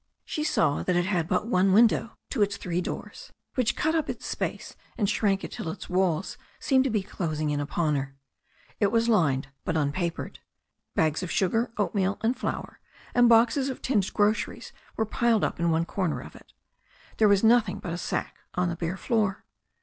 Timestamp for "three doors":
2.57-3.31